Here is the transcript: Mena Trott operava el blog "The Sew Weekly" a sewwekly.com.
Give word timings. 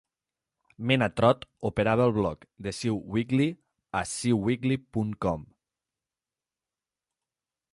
Mena 0.91 1.07
Trott 1.19 1.43
operava 1.69 2.07
el 2.09 2.13
blog 2.15 2.47
"The 2.67 2.73
Sew 2.77 2.97
Weekly" 3.17 3.47
a 4.01 4.01
sewwekly.com. 4.13 5.45